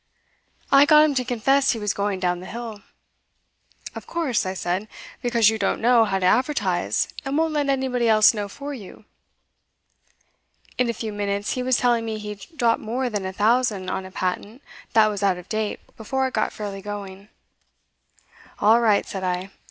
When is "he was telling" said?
11.51-12.03